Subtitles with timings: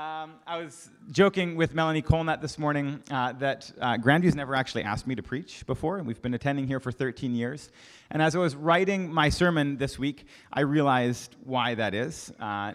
[0.00, 4.82] Um, I was joking with Melanie Colnett this morning uh, that uh, Grandview's never actually
[4.82, 7.68] asked me to preach before, and we've been attending here for 13 years.
[8.10, 12.32] And as I was writing my sermon this week, I realized why that is.
[12.40, 12.72] Uh,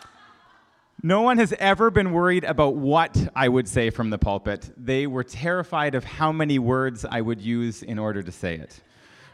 [1.02, 4.70] no one has ever been worried about what I would say from the pulpit.
[4.76, 8.82] They were terrified of how many words I would use in order to say it.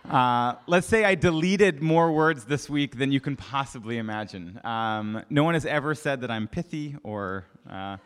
[0.09, 4.61] Uh, let's say I deleted more words this week than you can possibly imagine.
[4.63, 7.97] Um, no one has ever said that I'm pithy or, uh,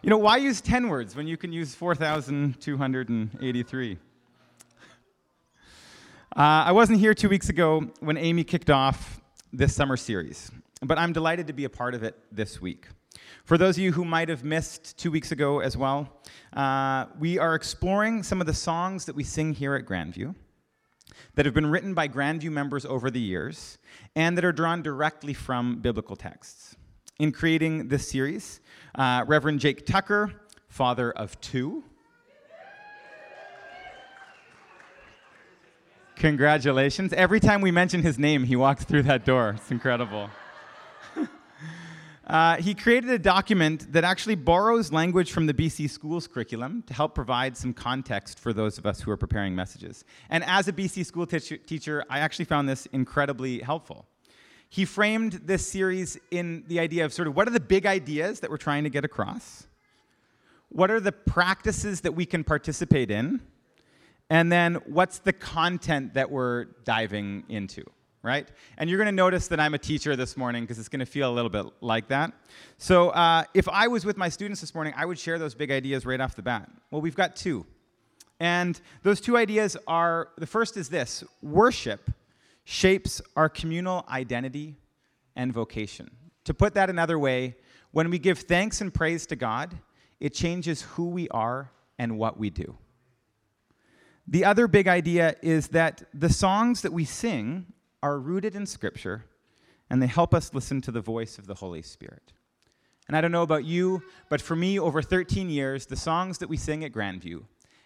[0.00, 3.92] you know, why use 10 words when you can use 4,283?
[3.92, 3.96] Uh,
[6.36, 9.20] I wasn't here two weeks ago when Amy kicked off
[9.52, 12.86] this summer series, but I'm delighted to be a part of it this week.
[13.44, 16.20] For those of you who might have missed two weeks ago as well,
[16.52, 20.36] uh, we are exploring some of the songs that we sing here at Grandview
[21.34, 23.78] that have been written by Grandview members over the years
[24.16, 26.76] and that are drawn directly from biblical texts.
[27.18, 28.60] In creating this series,
[28.94, 30.32] uh, Reverend Jake Tucker,
[30.68, 31.84] father of two,
[36.20, 37.14] Congratulations.
[37.14, 39.54] Every time we mention his name, he walks through that door.
[39.56, 40.28] It's incredible.
[42.30, 46.94] Uh, he created a document that actually borrows language from the BC Schools curriculum to
[46.94, 50.04] help provide some context for those of us who are preparing messages.
[50.28, 54.06] And as a BC school teacher, I actually found this incredibly helpful.
[54.68, 58.38] He framed this series in the idea of sort of what are the big ideas
[58.40, 59.66] that we're trying to get across?
[60.68, 63.40] What are the practices that we can participate in?
[64.30, 67.82] And then what's the content that we're diving into?
[68.22, 68.48] Right?
[68.76, 71.06] And you're going to notice that I'm a teacher this morning because it's going to
[71.06, 72.32] feel a little bit like that.
[72.78, 75.70] So uh, if I was with my students this morning, I would share those big
[75.70, 76.70] ideas right off the bat.
[76.90, 77.66] Well, we've got two.
[78.38, 82.10] And those two ideas are the first is this worship
[82.64, 84.76] shapes our communal identity
[85.36, 86.10] and vocation.
[86.44, 87.56] To put that another way,
[87.90, 89.78] when we give thanks and praise to God,
[90.20, 92.76] it changes who we are and what we do.
[94.26, 97.66] The other big idea is that the songs that we sing
[98.02, 99.24] are rooted in Scripture
[99.90, 102.32] and they help us listen to the voice of the Holy Spirit.
[103.08, 106.48] And I don't know about you, but for me, over 13 years, the songs that
[106.48, 107.42] we sing at Grandview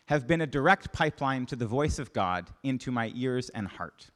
[0.06, 4.10] have been a direct pipeline to the voice of God into my ears and heart.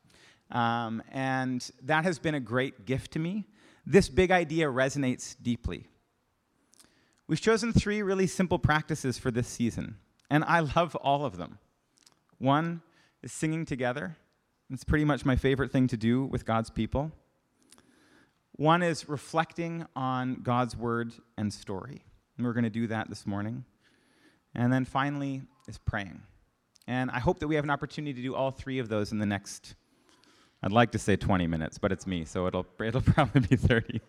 [0.51, 3.47] Um, and that has been a great gift to me.
[3.87, 5.87] This big idea resonates deeply.
[7.27, 9.97] We've chosen three really simple practices for this season,
[10.31, 11.59] and I love all of them.
[12.39, 12.83] One
[13.23, 14.17] is singing together.
[14.71, 17.11] It's pretty much my favorite thing to do with God's people.
[18.53, 22.05] One is reflecting on God's word and story.
[22.37, 23.65] And we're going to do that this morning.
[24.55, 26.21] And then finally is praying.
[26.87, 29.19] And I hope that we have an opportunity to do all three of those in
[29.19, 29.75] the next,
[30.63, 34.03] I'd like to say 20 minutes, but it's me, so it'll, it'll probably be 30.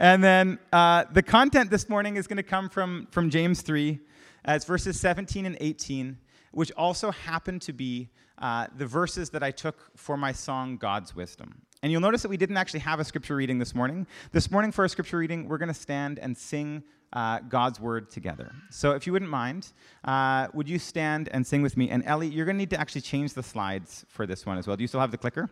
[0.00, 4.00] and then uh, the content this morning is going to come from, from James 3.
[4.44, 6.18] as verses 17 and 18,
[6.52, 11.14] which also happened to be uh, the verses that I took for my song, God's
[11.14, 11.62] Wisdom.
[11.82, 14.06] And you'll notice that we didn't actually have a scripture reading this morning.
[14.32, 18.10] This morning, for a scripture reading, we're going to stand and sing uh, God's word
[18.10, 18.52] together.
[18.70, 19.72] So if you wouldn't mind,
[20.04, 21.90] uh, would you stand and sing with me?
[21.90, 24.66] And Ellie, you're going to need to actually change the slides for this one as
[24.66, 24.76] well.
[24.76, 25.50] Do you still have the clicker?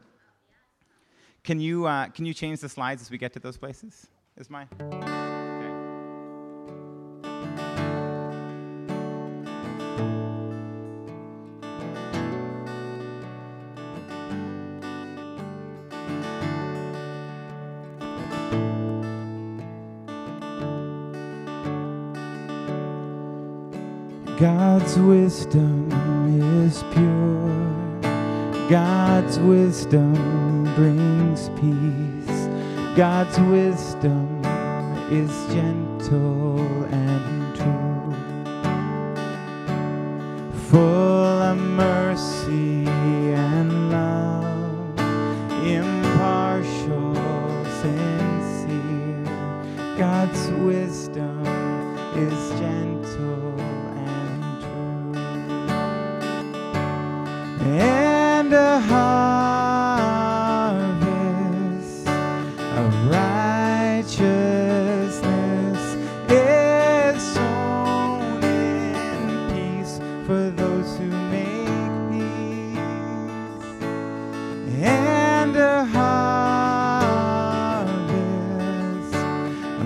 [1.44, 4.06] Can you, uh, can you change the slides as we get to those places?
[4.36, 4.66] Is my.
[24.38, 25.90] God's wisdom
[26.62, 28.70] is pure.
[28.70, 32.46] God's wisdom brings peace.
[32.96, 34.40] God's wisdom
[35.10, 38.14] is gentle and true.
[40.70, 45.00] Full of mercy and love,
[45.66, 47.14] impartial,
[47.80, 49.24] sincere.
[49.98, 50.87] God's wisdom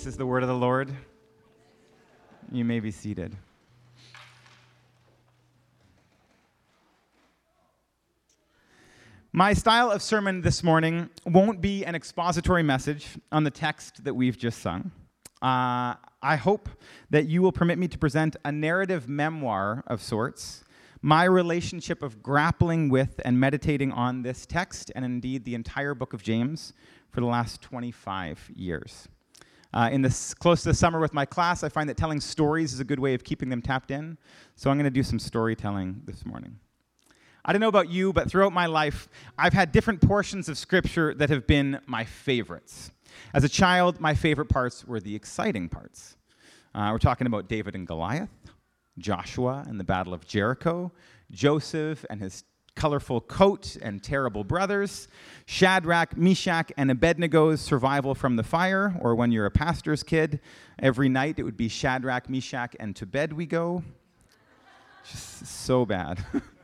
[0.00, 0.90] This is the word of the Lord.
[2.50, 3.36] You may be seated.
[9.30, 14.14] My style of sermon this morning won't be an expository message on the text that
[14.14, 14.90] we've just sung.
[15.42, 16.70] Uh, I hope
[17.10, 20.64] that you will permit me to present a narrative memoir of sorts,
[21.02, 26.14] my relationship of grappling with and meditating on this text, and indeed the entire book
[26.14, 26.72] of James,
[27.10, 29.06] for the last 25 years.
[29.72, 32.72] Uh, in this close to the summer with my class, I find that telling stories
[32.72, 34.18] is a good way of keeping them tapped in.
[34.56, 36.58] So I'm going to do some storytelling this morning.
[37.44, 39.08] I don't know about you, but throughout my life,
[39.38, 42.90] I've had different portions of Scripture that have been my favorites.
[43.32, 46.16] As a child, my favorite parts were the exciting parts.
[46.74, 48.30] Uh, we're talking about David and Goliath,
[48.98, 50.92] Joshua and the Battle of Jericho,
[51.30, 52.44] Joseph and his
[52.80, 55.06] colorful coat and terrible brothers,
[55.44, 60.40] Shadrach, Meshach, and Abednego's survival from the fire, or when you're a pastor's kid,
[60.78, 63.84] every night it would be Shadrach, Meshach, and to bed we go.
[65.06, 66.24] Just so bad.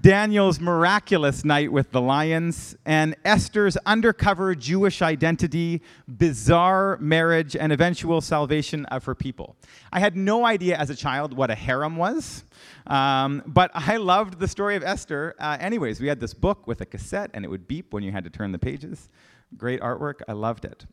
[0.00, 8.20] Daniel's miraculous night with the lions, and Esther's undercover Jewish identity, bizarre marriage, and eventual
[8.20, 9.56] salvation of her people.
[9.92, 12.44] I had no idea as a child what a harem was,
[12.86, 15.34] um, but I loved the story of Esther.
[15.38, 18.12] Uh, anyways, we had this book with a cassette, and it would beep when you
[18.12, 19.08] had to turn the pages.
[19.56, 20.20] Great artwork.
[20.28, 20.86] I loved it.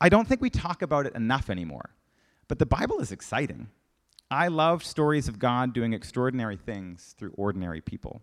[0.00, 1.90] I don't think we talk about it enough anymore,
[2.48, 3.68] but the Bible is exciting.
[4.30, 8.22] I loved stories of God doing extraordinary things through ordinary people.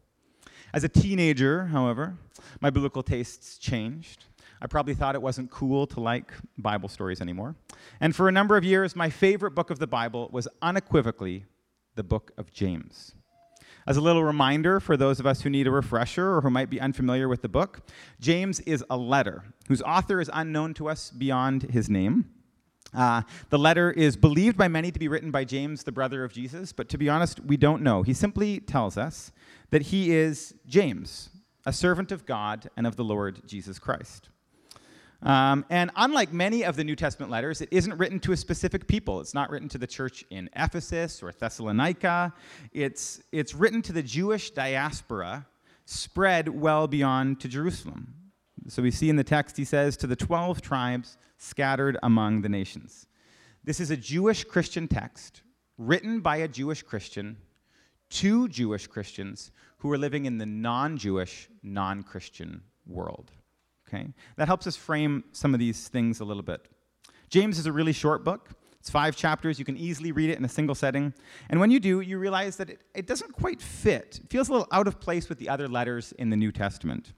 [0.74, 2.15] As a teenager, however,
[2.59, 4.25] my biblical tastes changed.
[4.62, 7.56] I probably thought it wasn't cool to like Bible stories anymore.
[8.00, 11.45] And for a number of years, my favorite book of the Bible was unequivocally
[11.95, 13.15] the book of James.
[13.88, 16.69] As a little reminder for those of us who need a refresher or who might
[16.69, 17.81] be unfamiliar with the book,
[18.19, 22.25] James is a letter whose author is unknown to us beyond his name.
[22.93, 26.33] Uh, the letter is believed by many to be written by James, the brother of
[26.33, 28.03] Jesus, but to be honest, we don't know.
[28.03, 29.31] He simply tells us
[29.69, 31.29] that he is James,
[31.65, 34.29] a servant of God and of the Lord Jesus Christ.
[35.23, 38.88] Um, and unlike many of the New Testament letters, it isn't written to a specific
[38.88, 39.21] people.
[39.21, 42.33] It's not written to the church in Ephesus or Thessalonica.
[42.73, 45.45] It's, it's written to the Jewish diaspora
[45.85, 48.15] spread well beyond to Jerusalem.
[48.68, 52.50] So we see in the text, he says, to the 12 tribes scattered among the
[52.50, 53.08] nations.
[53.63, 55.42] This is a Jewish Christian text
[55.78, 57.38] written by a Jewish Christian
[58.12, 63.31] to Jewish Christians who are living in the non Jewish, non Christian world.
[63.88, 64.13] Okay?
[64.38, 66.68] That helps us frame some of these things a little bit.
[67.30, 68.50] James is a really short book.
[68.80, 69.60] It's five chapters.
[69.60, 71.13] You can easily read it in a single setting.
[71.50, 74.19] And when you do, you realize that it, it doesn't quite fit.
[74.24, 77.13] It feels a little out of place with the other letters in the New Testament.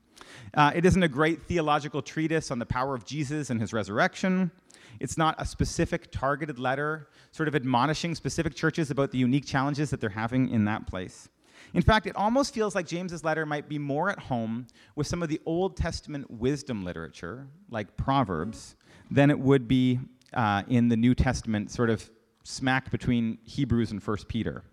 [0.54, 4.52] Uh, it isn't a great theological treatise on the power of Jesus and his resurrection.
[5.00, 9.90] It's not a specific targeted letter, sort of admonishing specific churches about the unique challenges
[9.90, 11.30] that they're having in that place.
[11.74, 15.24] In fact, it almost feels like James's letter might be more at home with some
[15.24, 18.76] of the Old Testament wisdom literature, like Proverbs,
[19.10, 20.00] than it would be
[20.34, 22.10] uh, in the New Testament, sort of
[22.44, 24.64] smack between Hebrews and 1 Peter.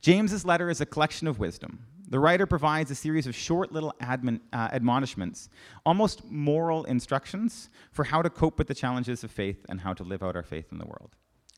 [0.00, 3.94] James's letter is a collection of wisdom, the writer provides a series of short little
[4.00, 4.16] uh,
[4.52, 5.48] admonishments,
[5.86, 10.04] almost moral instructions for how to cope with the challenges of faith and how to
[10.04, 11.16] live out our faith in the world.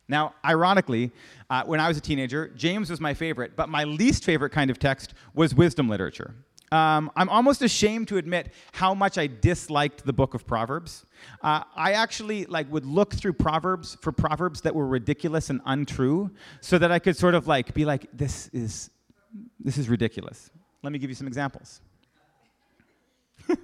[0.09, 1.11] Now, ironically,
[1.51, 4.71] uh, when I was a teenager, James was my favorite, but my least favorite kind
[4.71, 6.35] of text was wisdom literature.
[6.73, 11.07] Um, I'm almost ashamed to admit how much I disliked the book of Proverbs.
[11.43, 16.31] Uh, I actually like would look through Proverbs for proverbs that were ridiculous and untrue,
[16.61, 18.91] so that I could sort of like be like, "This is
[19.61, 20.51] this is ridiculous.
[20.83, 21.81] Let me give you some examples.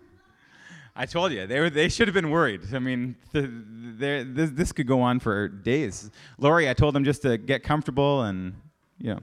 [0.97, 2.63] I told you, they, were, they should have been worried.
[2.75, 6.11] I mean, this, this could go on for days.
[6.39, 8.55] Lori, I told them just to get comfortable and,
[8.99, 9.21] you know.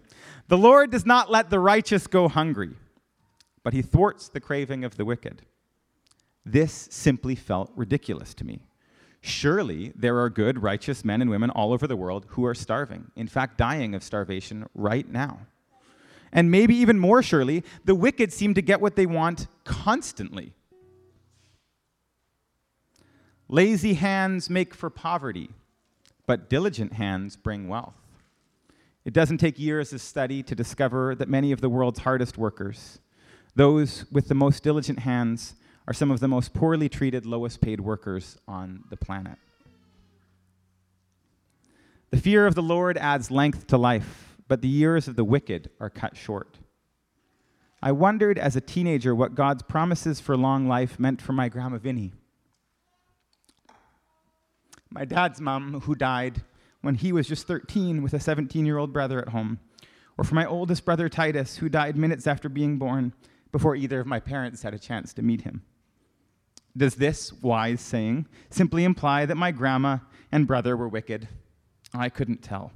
[0.48, 2.72] The Lord does not let the righteous go hungry,
[3.64, 5.44] but he thwarts the craving of the wicked.
[6.46, 8.62] This simply felt ridiculous to me.
[9.22, 13.12] Surely there are good, righteous men and women all over the world who are starving,
[13.16, 15.40] in fact, dying of starvation right now.
[16.32, 20.54] And maybe even more surely, the wicked seem to get what they want constantly.
[23.48, 25.50] Lazy hands make for poverty,
[26.28, 27.96] but diligent hands bring wealth.
[29.06, 33.00] It doesn't take years of study to discover that many of the world's hardest workers,
[33.56, 35.56] those with the most diligent hands,
[35.88, 39.40] are some of the most poorly treated, lowest paid workers on the planet.
[42.12, 45.70] The fear of the Lord adds length to life but the years of the wicked
[45.80, 46.58] are cut short.
[47.82, 51.78] I wondered as a teenager what God's promises for long life meant for my grandma
[51.78, 52.12] Vinnie.
[54.90, 56.42] My dad's mom, who died
[56.82, 59.60] when he was just 13 with a 17 year old brother at home,
[60.18, 63.14] or for my oldest brother Titus, who died minutes after being born
[63.52, 65.64] before either of my parents had a chance to meet him.
[66.76, 70.00] Does this wise saying simply imply that my grandma
[70.32, 71.28] and brother were wicked?
[71.94, 72.72] I couldn't tell.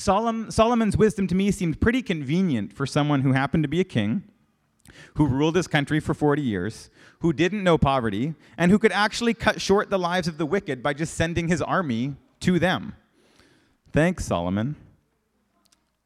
[0.00, 4.24] Solomon's wisdom to me seemed pretty convenient for someone who happened to be a king,
[5.14, 6.90] who ruled his country for 40 years,
[7.20, 10.82] who didn't know poverty, and who could actually cut short the lives of the wicked
[10.82, 12.94] by just sending his army to them.
[13.92, 14.76] Thanks, Solomon.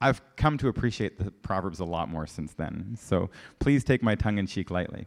[0.01, 4.15] I've come to appreciate the Proverbs a lot more since then, so please take my
[4.15, 5.07] tongue in cheek lightly.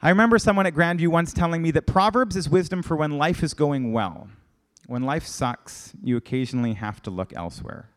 [0.00, 3.42] I remember someone at Grandview once telling me that Proverbs is wisdom for when life
[3.42, 4.28] is going well.
[4.88, 7.90] When life sucks, you occasionally have to look elsewhere.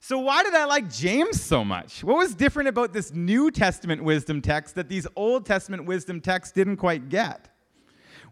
[0.00, 2.02] So, why did I like James so much?
[2.02, 6.52] What was different about this New Testament wisdom text that these Old Testament wisdom texts
[6.52, 7.48] didn't quite get?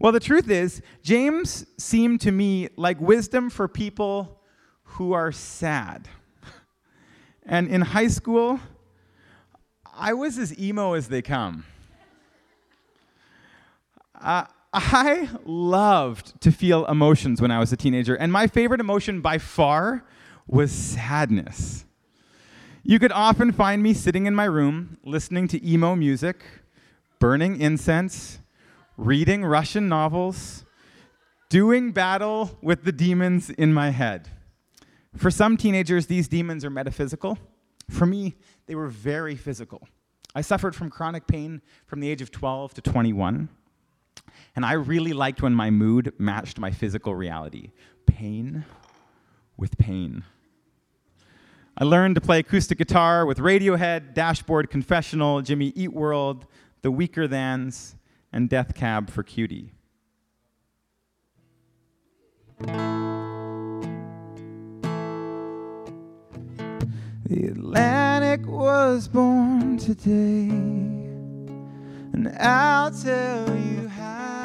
[0.00, 4.40] Well, the truth is, James seemed to me like wisdom for people
[4.83, 6.09] who are sad.
[7.49, 8.59] And in high school,
[9.95, 11.64] I was as emo as they come.
[14.21, 14.47] Uh,
[14.78, 19.38] I loved to feel emotions when I was a teenager, and my favorite emotion by
[19.38, 20.04] far
[20.47, 21.87] was sadness.
[22.83, 26.45] You could often find me sitting in my room listening to emo music,
[27.18, 28.38] burning incense,
[28.99, 30.66] reading Russian novels,
[31.49, 34.28] doing battle with the demons in my head.
[35.16, 37.38] For some teenagers, these demons are metaphysical.
[37.88, 39.88] For me, they were very physical.
[40.35, 43.49] I suffered from chronic pain from the age of 12 to 21.
[44.55, 47.71] And I really liked when my mood matched my physical reality
[48.07, 48.64] pain
[49.57, 50.25] with pain.
[51.78, 56.47] I learned to play acoustic guitar with Radiohead, Dashboard Confessional, Jimmy Eat World,
[56.81, 57.97] The Weakerthans,
[58.33, 59.73] and Death Cab for Cutie.
[67.28, 71.05] The Atlantic was born today,
[72.16, 74.36] and I'll tell you how.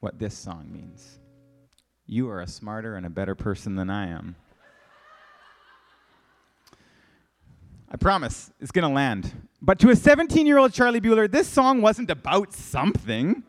[0.00, 1.18] What this song means,
[2.06, 4.34] you are a smarter and a better person than I am.
[7.90, 9.48] I promise it's going to land.
[9.60, 13.42] But to a 17 year old Charlie Buhler, this song wasn't about something.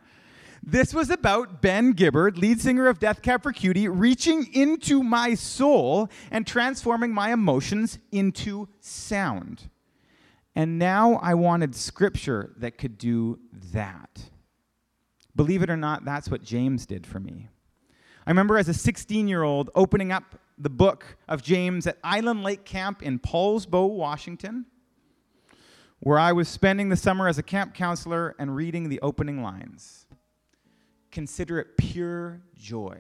[0.64, 5.34] This was about Ben Gibbard, lead singer of Death Cab for Cutie, reaching into my
[5.34, 9.70] soul and transforming my emotions into sound.
[10.56, 13.40] And now I wanted scripture that could do
[13.72, 14.30] that.
[15.36, 17.48] Believe it or not, that's what James did for me.
[18.26, 22.44] I remember as a 16 year old opening up the book of James at Island
[22.44, 24.66] Lake Camp in Poulsbo, Washington,
[26.00, 30.06] where I was spending the summer as a camp counselor and reading the opening lines.
[31.12, 33.00] Consider it pure joy,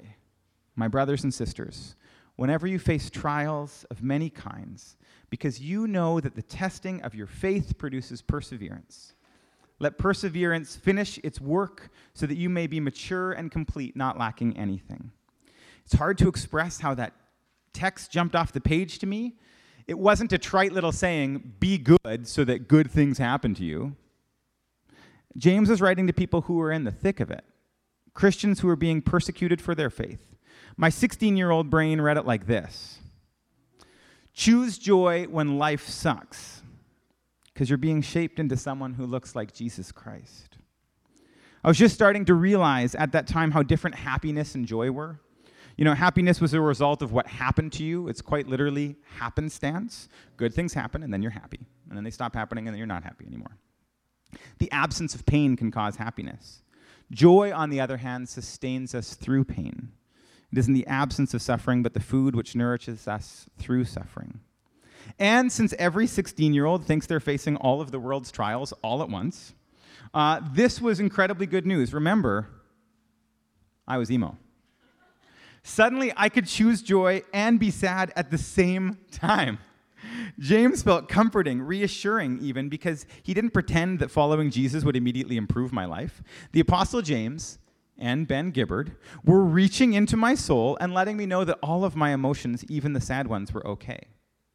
[0.75, 1.95] my brothers and sisters,
[2.35, 4.97] whenever you face trials of many kinds,
[5.29, 9.13] because you know that the testing of your faith produces perseverance.
[9.81, 14.55] Let perseverance finish its work so that you may be mature and complete, not lacking
[14.55, 15.11] anything.
[15.83, 17.13] It's hard to express how that
[17.73, 19.37] text jumped off the page to me.
[19.87, 23.95] It wasn't a trite little saying, be good so that good things happen to you.
[25.35, 27.43] James was writing to people who were in the thick of it
[28.13, 30.35] Christians who were being persecuted for their faith,
[30.77, 32.99] My 16 year old brain read it like this
[34.31, 36.60] Choose joy when life sucks,
[37.61, 40.57] because you're being shaped into someone who looks like Jesus Christ.
[41.63, 45.19] I was just starting to realize at that time how different happiness and joy were.
[45.77, 48.07] You know, happiness was a result of what happened to you.
[48.07, 50.09] It's quite literally happenstance.
[50.37, 51.59] Good things happen, and then you're happy.
[51.87, 53.55] And then they stop happening, and then you're not happy anymore.
[54.57, 56.63] The absence of pain can cause happiness.
[57.11, 59.91] Joy, on the other hand, sustains us through pain.
[60.51, 64.39] It is in the absence of suffering, but the food which nourishes us through suffering.
[65.19, 69.01] And since every 16 year old thinks they're facing all of the world's trials all
[69.01, 69.53] at once,
[70.13, 71.93] uh, this was incredibly good news.
[71.93, 72.47] Remember,
[73.87, 74.37] I was emo.
[75.63, 79.59] Suddenly, I could choose joy and be sad at the same time.
[80.39, 85.71] James felt comforting, reassuring, even because he didn't pretend that following Jesus would immediately improve
[85.71, 86.23] my life.
[86.51, 87.59] The Apostle James
[87.97, 91.95] and Ben Gibbard were reaching into my soul and letting me know that all of
[91.95, 94.07] my emotions, even the sad ones, were okay.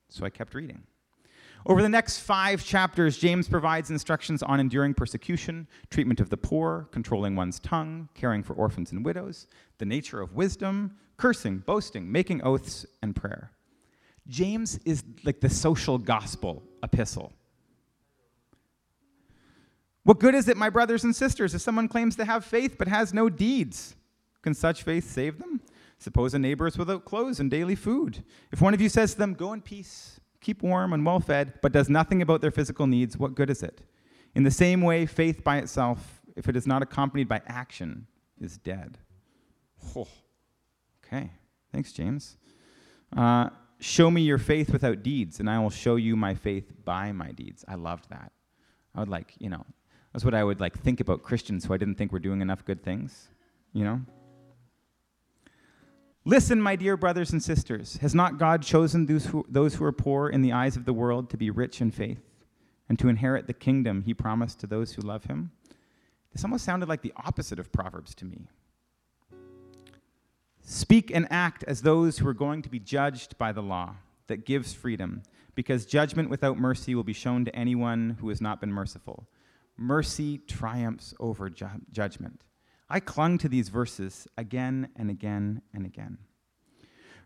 [0.08, 0.82] So I kept reading.
[1.68, 6.88] Over the next five chapters, James provides instructions on enduring persecution, treatment of the poor,
[6.92, 9.48] controlling one's tongue, caring for orphans and widows,
[9.78, 13.50] the nature of wisdom, cursing, boasting, making oaths, and prayer.
[14.28, 17.32] James is like the social gospel epistle.
[20.04, 22.86] What good is it, my brothers and sisters, if someone claims to have faith but
[22.86, 23.96] has no deeds?
[24.42, 25.60] Can such faith save them?
[25.98, 28.22] Suppose a neighbor is without clothes and daily food.
[28.52, 31.54] If one of you says to them, Go in peace, keep warm and well fed,
[31.62, 33.82] but does nothing about their physical needs, what good is it?
[34.34, 38.06] In the same way, faith by itself, if it is not accompanied by action,
[38.40, 38.98] is dead.
[39.96, 40.08] Oh.
[41.04, 41.30] Okay,
[41.72, 42.36] thanks, James.
[43.16, 47.12] Uh, show me your faith without deeds, and I will show you my faith by
[47.12, 47.64] my deeds.
[47.68, 48.32] I loved that.
[48.94, 49.64] I would like, you know,
[50.12, 52.64] that's what I would like think about Christians who I didn't think were doing enough
[52.64, 53.28] good things,
[53.72, 54.00] you know?
[56.28, 59.92] Listen, my dear brothers and sisters, has not God chosen those who, those who are
[59.92, 62.20] poor in the eyes of the world to be rich in faith
[62.88, 65.52] and to inherit the kingdom he promised to those who love him?
[66.32, 68.48] This almost sounded like the opposite of Proverbs to me.
[70.62, 73.94] Speak and act as those who are going to be judged by the law
[74.26, 75.22] that gives freedom,
[75.54, 79.28] because judgment without mercy will be shown to anyone who has not been merciful.
[79.76, 82.40] Mercy triumphs over ju- judgment.
[82.88, 86.18] I clung to these verses again and again and again.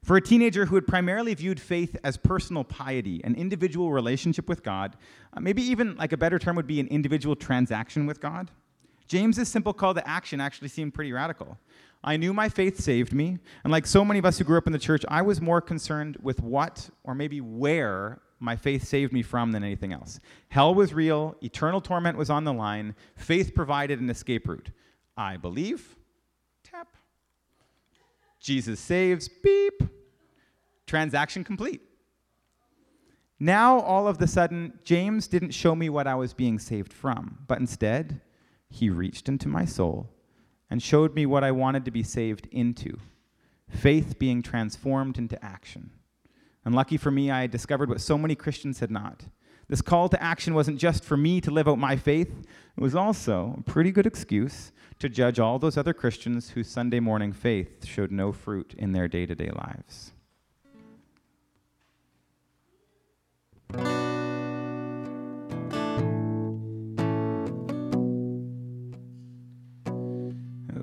[0.02, 4.62] For a teenager who had primarily viewed faith as personal piety, an individual relationship with
[4.62, 4.96] God,
[5.34, 8.50] uh, maybe even like a better term would be an individual transaction with God,
[9.08, 11.58] James's simple call to action actually seemed pretty radical.
[12.02, 14.68] I knew my faith saved me, and like so many of us who grew up
[14.68, 19.12] in the church, I was more concerned with what or maybe where my faith saved
[19.12, 20.18] me from than anything else.
[20.48, 24.70] Hell was real, eternal torment was on the line, faith provided an escape route.
[25.20, 25.96] I believe,
[26.64, 26.96] tap.
[28.40, 29.82] Jesus saves, beep.
[30.86, 31.82] Transaction complete.
[33.38, 37.40] Now, all of the sudden, James didn't show me what I was being saved from,
[37.46, 38.22] but instead,
[38.70, 40.08] he reached into my soul
[40.70, 42.96] and showed me what I wanted to be saved into
[43.68, 45.90] faith being transformed into action.
[46.64, 49.24] And lucky for me, I discovered what so many Christians had not.
[49.70, 52.32] This call to action wasn't just for me to live out my faith,
[52.76, 56.98] it was also a pretty good excuse to judge all those other Christians whose Sunday
[56.98, 60.10] morning faith showed no fruit in their day to day lives.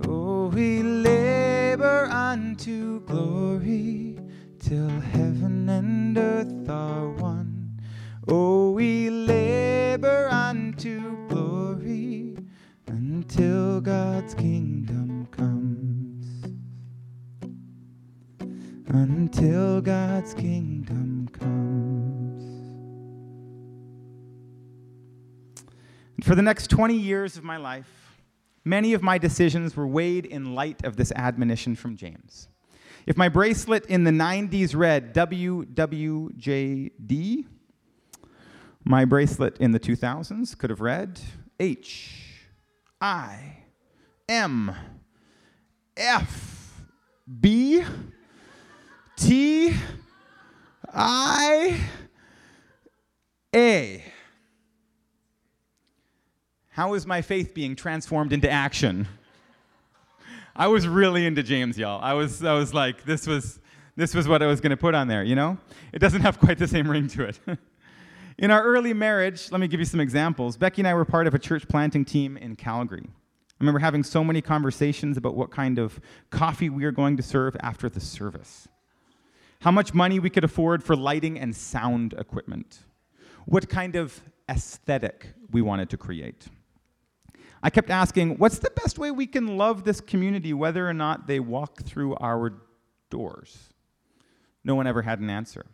[0.07, 4.17] Oh, we labor unto glory
[4.59, 7.46] till heaven and earth are one.
[8.27, 12.37] Oh, we labor unto glory
[12.87, 16.45] until God's kingdom comes.
[18.87, 22.43] Until God's kingdom comes.
[26.15, 27.97] And for the next 20 years of my life,
[28.67, 32.49] Many of my decisions were weighed in light of this admonition from James.
[33.05, 37.45] If my bracelet in the 90s read WWJD,
[38.87, 41.19] my bracelet in the 2000s could have read
[41.59, 42.23] H
[43.01, 43.57] I
[44.29, 44.73] M
[45.97, 46.85] F
[47.39, 47.83] B
[49.17, 49.73] T
[50.93, 51.79] I
[53.53, 54.03] A.
[56.69, 59.07] How is my faith being transformed into action?
[60.55, 62.01] I was really into James, y'all.
[62.01, 63.59] I was, I was like, this was,
[63.95, 65.57] this was what I was going to put on there, you know?
[65.91, 67.39] It doesn't have quite the same ring to it.
[68.37, 70.57] in our early marriage, let me give you some examples.
[70.57, 73.05] Becky and I were part of a church planting team in Calgary.
[73.07, 77.23] I remember having so many conversations about what kind of coffee we were going to
[77.23, 78.67] serve after the service,
[79.61, 82.83] how much money we could afford for lighting and sound equipment,
[83.45, 86.47] what kind of aesthetic we wanted to create.
[87.63, 91.25] I kept asking, what's the best way we can love this community whether or not
[91.25, 92.53] they walk through our
[93.09, 93.73] doors?
[94.63, 95.65] No one ever had an answer.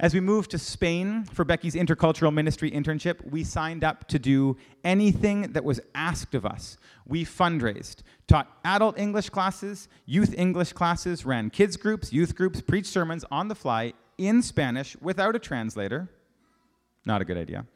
[0.00, 4.56] As we moved to Spain for Becky's intercultural ministry internship, we signed up to do
[4.82, 6.78] anything that was asked of us.
[7.06, 12.86] We fundraised, taught adult English classes, youth English classes, ran kids groups, youth groups, preached
[12.86, 16.08] sermons on the fly in Spanish without a translator.
[17.04, 17.66] Not a good idea.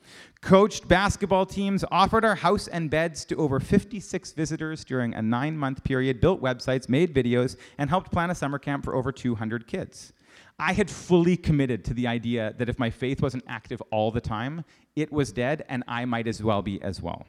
[0.41, 5.59] Coached basketball teams, offered our house and beds to over 56 visitors during a nine
[5.59, 9.67] month period, built websites, made videos, and helped plan a summer camp for over 200
[9.67, 10.15] kids.
[10.59, 14.21] I had fully committed to the idea that if my faith wasn't active all the
[14.21, 14.65] time,
[14.95, 17.27] it was dead, and I might as well be as well.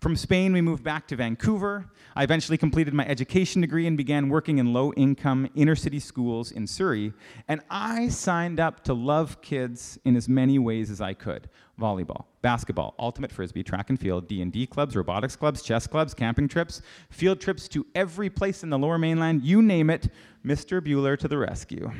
[0.00, 1.86] From Spain, we moved back to Vancouver.
[2.14, 6.50] I eventually completed my education degree and began working in low income inner city schools
[6.52, 7.12] in Surrey.
[7.48, 11.48] And I signed up to love kids in as many ways as I could
[11.80, 16.82] volleyball, basketball, ultimate frisbee, track and field, D&D clubs, robotics clubs, chess clubs, camping trips,
[17.10, 20.08] field trips to every place in the lower mainland, you name it,
[20.44, 20.80] Mr.
[20.80, 21.90] Buhler to the rescue.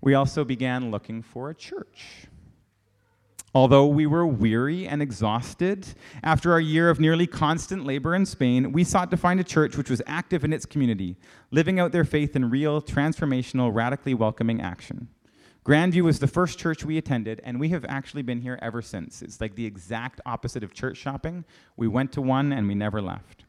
[0.00, 2.26] we also began looking for a church.
[3.52, 5.88] Although we were weary and exhausted
[6.22, 9.76] after our year of nearly constant labor in Spain, we sought to find a church
[9.76, 11.16] which was active in its community,
[11.50, 15.08] living out their faith in real, transformational, radically welcoming action.
[15.64, 19.20] Grandview was the first church we attended, and we have actually been here ever since.
[19.20, 21.44] It's like the exact opposite of church shopping.
[21.76, 23.44] We went to one and we never left.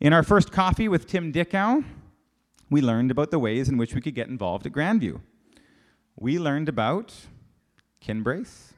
[0.00, 1.82] In our first coffee with Tim Dickau,
[2.70, 5.20] we learned about the ways in which we could get involved at Grandview.
[6.16, 7.14] We learned about
[8.02, 8.72] Kinbrace,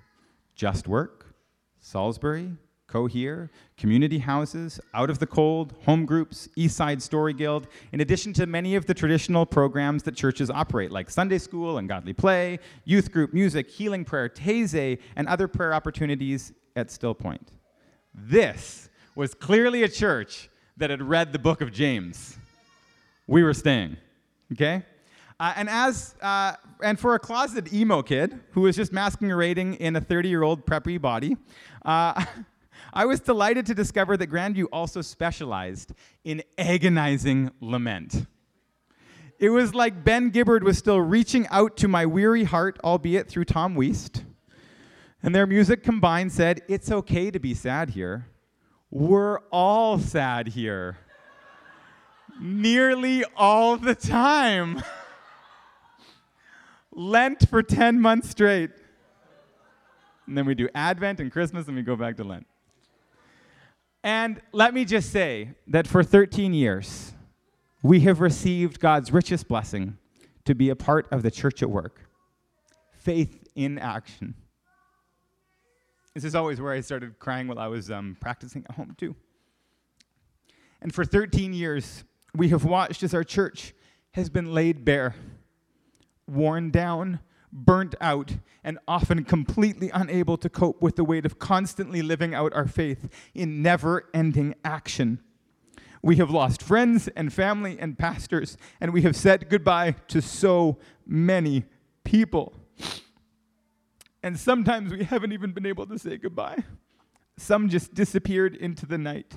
[0.58, 1.36] Just Work,
[1.80, 2.56] Salsbury,
[2.88, 8.32] Cohere, community houses, Out of the Cold, home groups, East Side Story Guild, in addition
[8.32, 12.58] to many of the traditional programs that churches operate, like Sunday school and godly play,
[12.84, 17.52] youth group music, healing prayer, Taizé, and other prayer opportunities at Still Point.
[18.12, 22.36] This was clearly a church that had read the book of James.
[23.28, 23.96] We were staying,
[24.52, 24.82] okay?
[25.40, 29.94] Uh, and as uh, and for a closeted emo kid who was just masquerading in
[29.94, 31.36] a 30-year-old preppy body,
[31.84, 32.24] uh,
[32.92, 35.92] I was delighted to discover that Grandview also specialized
[36.24, 38.26] in agonizing lament.
[39.38, 43.44] It was like Ben Gibbard was still reaching out to my weary heart, albeit through
[43.44, 44.24] Tom Weist.
[45.22, 48.26] And their music combined said, It's okay to be sad here.
[48.90, 50.98] We're all sad here.
[52.40, 54.82] Nearly all the time.
[56.98, 58.70] Lent for 10 months straight.
[60.26, 62.44] And then we do Advent and Christmas and we go back to Lent.
[64.02, 67.12] And let me just say that for 13 years,
[67.84, 69.96] we have received God's richest blessing
[70.44, 72.02] to be a part of the church at work
[72.92, 74.34] faith in action.
[76.14, 79.14] This is always where I started crying while I was um, practicing at home, too.
[80.82, 82.02] And for 13 years,
[82.34, 83.72] we have watched as our church
[84.12, 85.14] has been laid bare
[86.28, 87.20] worn down,
[87.52, 92.52] burnt out, and often completely unable to cope with the weight of constantly living out
[92.52, 95.20] our faith in never ending action.
[96.02, 100.78] We have lost friends and family and pastors, and we have said goodbye to so
[101.06, 101.64] many
[102.04, 102.54] people.
[104.22, 106.64] And sometimes we haven't even been able to say goodbye.
[107.36, 109.36] Some just disappeared into the night.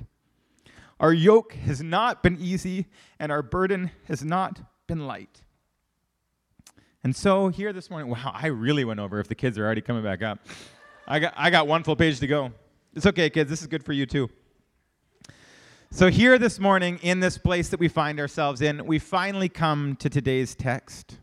[0.99, 2.87] Our yoke has not been easy,
[3.19, 5.41] and our burden has not been light.
[7.03, 9.81] And so here this morning, wow, I really went over if the kids are already
[9.81, 10.39] coming back up.
[11.07, 12.51] I got, I got one full page to go.
[12.93, 14.29] It's okay, kids, this is good for you too.
[15.93, 19.97] So, here this morning, in this place that we find ourselves in, we finally come
[19.97, 21.17] to today's text.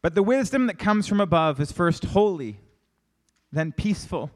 [0.00, 2.60] But the wisdom that comes from above is first holy,
[3.52, 4.30] then peaceful,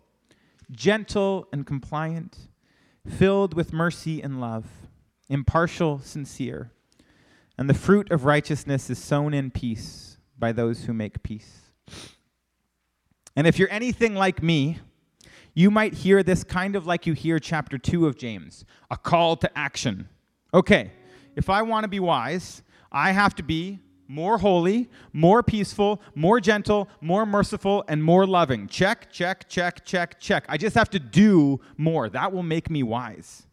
[0.71, 2.37] gentle and compliant,
[3.09, 4.67] filled with mercy and love,
[5.31, 6.73] impartial, sincere.
[7.59, 11.61] And the fruit of righteousness is sown in peace by those who make peace.
[13.35, 14.79] And if you're anything like me,
[15.55, 19.37] you might hear this kind of like you hear chapter 2 of James a call
[19.37, 20.09] to action.
[20.53, 20.93] Okay,
[21.35, 26.41] if I want to be wise, I have to be more holy, more peaceful, more
[26.41, 28.69] gentle, more merciful, and more loving.
[28.69, 30.45] Check, check, check, check, check.
[30.49, 32.09] I just have to do more.
[32.09, 33.47] That will make me wise.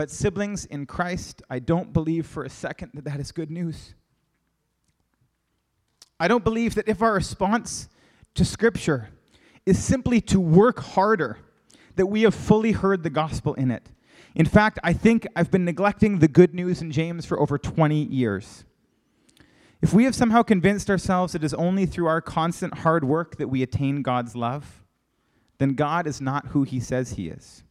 [0.00, 3.92] But, siblings in Christ, I don't believe for a second that that is good news.
[6.18, 7.86] I don't believe that if our response
[8.34, 9.10] to Scripture
[9.66, 11.36] is simply to work harder,
[11.96, 13.90] that we have fully heard the gospel in it.
[14.34, 18.04] In fact, I think I've been neglecting the good news in James for over 20
[18.04, 18.64] years.
[19.82, 23.48] If we have somehow convinced ourselves it is only through our constant hard work that
[23.48, 24.82] we attain God's love,
[25.58, 27.64] then God is not who he says he is.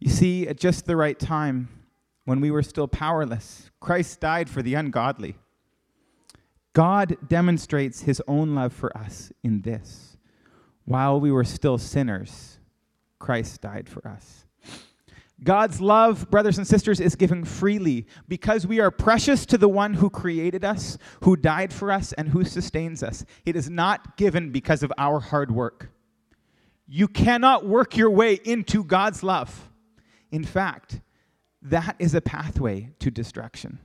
[0.00, 1.68] You see, at just the right time,
[2.24, 5.36] when we were still powerless, Christ died for the ungodly.
[6.72, 10.16] God demonstrates his own love for us in this.
[10.86, 12.58] While we were still sinners,
[13.18, 14.46] Christ died for us.
[15.42, 19.94] God's love, brothers and sisters, is given freely because we are precious to the one
[19.94, 23.24] who created us, who died for us, and who sustains us.
[23.46, 25.90] It is not given because of our hard work.
[26.86, 29.69] You cannot work your way into God's love.
[30.30, 31.00] In fact,
[31.62, 33.80] that is a pathway to destruction.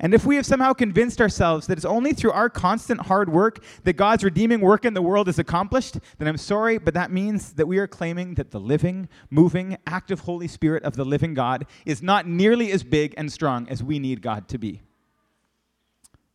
[0.00, 3.62] And if we have somehow convinced ourselves that it's only through our constant hard work
[3.84, 7.52] that God's redeeming work in the world is accomplished, then I'm sorry, but that means
[7.52, 11.66] that we are claiming that the living, moving, active Holy Spirit of the living God
[11.86, 14.82] is not nearly as big and strong as we need God to be.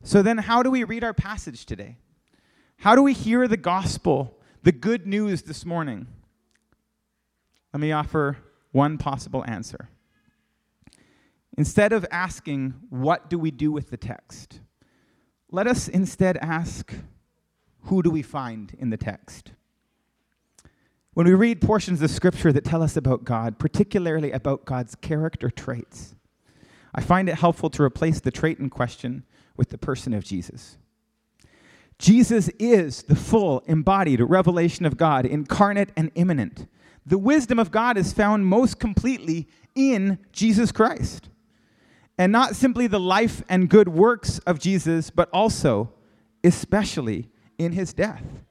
[0.04, 1.98] So then, how do we read our passage today?
[2.78, 6.08] How do we hear the gospel, the good news this morning?
[7.74, 8.38] Let me offer
[8.72, 9.90] one possible answer.
[11.58, 14.60] Instead of asking, what do we do with the text?
[15.50, 16.94] Let us instead ask,
[17.84, 19.52] who do we find in the text?
[21.14, 25.50] When we read portions of Scripture that tell us about God, particularly about God's character
[25.50, 26.14] traits,
[26.94, 29.24] I find it helpful to replace the trait in question
[29.56, 30.78] with the person of Jesus.
[31.98, 36.68] Jesus is the full embodied revelation of God, incarnate and immanent.
[37.08, 41.30] The wisdom of God is found most completely in Jesus Christ
[42.18, 45.94] and not simply the life and good works of Jesus, but also,
[46.44, 48.44] especially, in his death.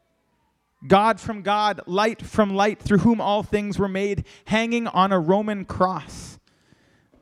[0.89, 5.21] God from God, light from light, through whom all things were made, hanging on a
[5.21, 6.39] Roman cross.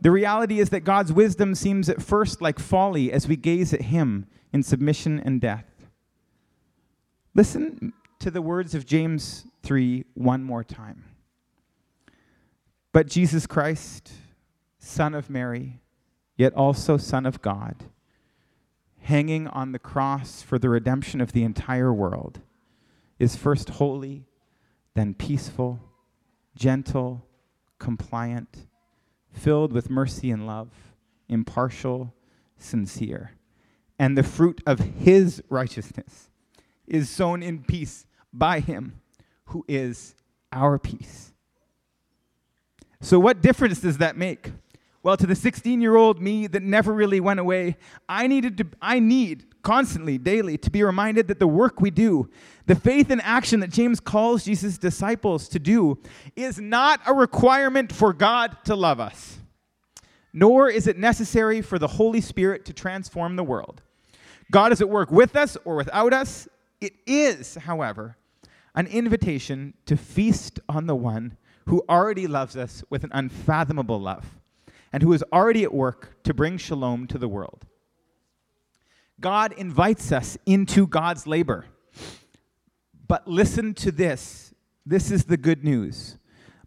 [0.01, 3.83] The reality is that God's wisdom seems at first like folly as we gaze at
[3.83, 5.89] him in submission and death.
[7.35, 11.05] Listen to the words of James 3 one more time.
[12.95, 14.13] But Jesus Christ,
[14.79, 15.81] Son of Mary,
[16.37, 17.87] yet also Son of God,
[19.01, 22.39] hanging on the cross for the redemption of the entire world,
[23.19, 24.29] is first holy,
[24.95, 25.81] then peaceful,
[26.55, 27.27] gentle,
[27.81, 28.69] compliant,
[29.33, 30.71] filled with mercy and love,
[31.29, 32.15] impartial,
[32.59, 33.33] sincere.
[33.99, 36.31] And the fruit of his righteousness
[36.87, 39.01] is sown in peace by him
[39.47, 40.15] who is
[40.53, 41.34] our peace.
[43.05, 44.51] So, what difference does that make?
[45.03, 47.77] Well, to the 16 year old me that never really went away,
[48.09, 52.31] I needed to, I need constantly, daily, to be reminded that the work we do,
[52.65, 55.99] the faith and action that James calls Jesus' disciples to do,
[56.35, 59.37] is not a requirement for God to love us,
[60.33, 63.83] nor is it necessary for the Holy Spirit to transform the world.
[64.51, 66.49] God is at work with us or without us.
[66.81, 68.17] It is, however,
[68.75, 74.39] an invitation to feast on the one who already loves us with an unfathomable love
[74.93, 77.67] and who is already at work to bring shalom to the world.
[79.21, 81.67] God invites us into God's labor.
[83.07, 84.55] But listen to this
[84.87, 86.19] this is the good news,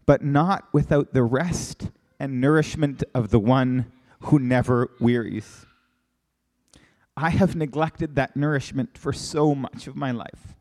[0.04, 5.66] but not without the rest and nourishment of the one who never wearies.
[7.16, 10.56] I have neglected that nourishment for so much of my life,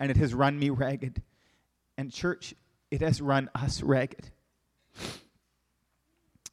[0.00, 1.22] and it has run me ragged.
[1.98, 2.54] And, church,
[2.90, 4.30] it has run us ragged.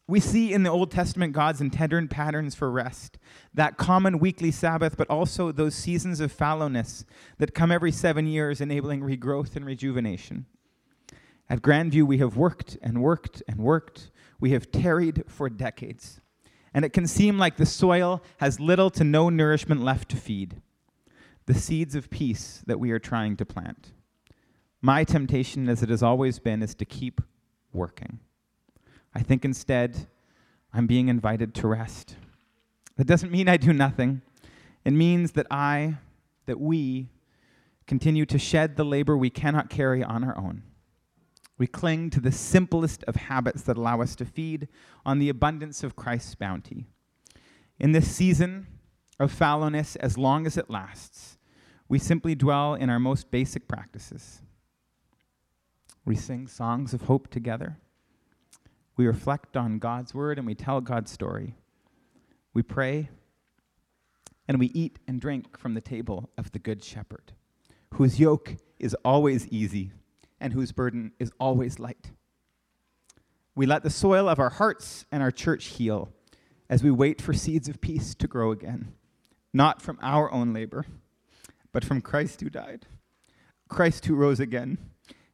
[0.08, 3.18] We see in the Old Testament God's intended patterns for rest,
[3.56, 7.06] that common weekly Sabbath, but also those seasons of fallowness
[7.40, 10.46] that come every seven years, enabling regrowth and rejuvenation.
[11.50, 14.12] At Grandview, we have worked and worked and worked.
[14.40, 16.22] We have tarried for decades.
[16.72, 20.62] And it can seem like the soil has little to no nourishment left to feed
[21.48, 23.92] the seeds of peace that we are trying to plant.
[24.86, 27.20] My temptation, as it has always been, is to keep
[27.74, 28.20] working.
[29.16, 30.06] I think instead
[30.72, 32.18] I'm being invited to rest.
[32.96, 34.22] That doesn't mean I do nothing.
[34.84, 35.96] It means that I,
[36.46, 37.10] that we,
[37.88, 40.62] continue to shed the labor we cannot carry on our own.
[41.58, 44.68] We cling to the simplest of habits that allow us to feed
[45.04, 46.86] on the abundance of Christ's bounty.
[47.80, 48.68] In this season
[49.20, 51.40] of fallowness, as long as it lasts,
[51.90, 54.44] we simply dwell in our most basic practices.
[56.06, 57.78] We sing songs of hope together.
[58.96, 61.56] We reflect on God's word and we tell God's story.
[62.54, 63.10] We pray
[64.48, 67.34] and we eat and drink from the table of the Good Shepherd,
[67.96, 69.92] whose yoke is always easy
[70.40, 72.12] and whose burden is always light.
[73.56, 76.10] We let the soil of our hearts and our church heal
[76.70, 78.94] as we wait for seeds of peace to grow again,
[79.54, 80.86] not from our own labor,
[81.72, 82.86] but from Christ who died,
[83.70, 84.78] Christ who rose again,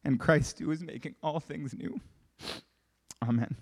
[0.04, 2.00] and Christ who is making all things new.
[3.22, 3.56] Amen.